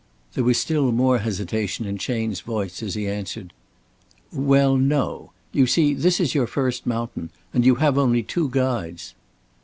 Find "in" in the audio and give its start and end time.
1.85-1.99